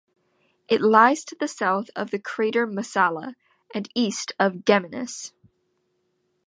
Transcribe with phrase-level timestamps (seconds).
[0.67, 3.35] It lies to the south of the crater Messala,
[3.71, 5.31] and east of Geminus.